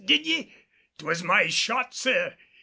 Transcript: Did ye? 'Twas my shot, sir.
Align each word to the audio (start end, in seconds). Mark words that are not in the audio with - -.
Did 0.03 0.25
ye? 0.25 0.51
'Twas 0.97 1.21
my 1.21 1.45
shot, 1.45 1.93
sir. 1.93 2.35